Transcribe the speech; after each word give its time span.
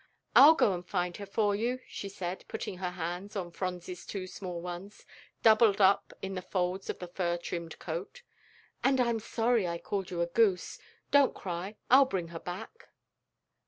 "I'll 0.35 0.55
go 0.55 0.73
and 0.73 0.83
find 0.83 1.15
her 1.17 1.27
for 1.27 1.55
you," 1.55 1.79
she 1.85 2.09
said, 2.09 2.43
putting 2.47 2.79
her 2.79 2.89
hands 2.89 3.35
on 3.35 3.51
Phronsie's 3.51 4.03
two 4.03 4.25
small 4.25 4.59
ones, 4.59 5.05
doubled 5.43 5.79
up 5.79 6.11
in 6.23 6.33
the 6.33 6.41
folds 6.41 6.89
of 6.89 6.97
the 6.97 7.07
fur 7.07 7.37
trimmed 7.37 7.77
coat. 7.77 8.23
"And 8.83 8.99
I'm 8.99 9.19
sorry 9.19 9.67
I 9.67 9.77
called 9.77 10.09
you 10.09 10.19
a 10.21 10.25
goose. 10.25 10.79
Don't 11.11 11.35
cry, 11.35 11.75
I'll 11.91 12.05
bring 12.05 12.29
her 12.29 12.39
back." 12.39 12.87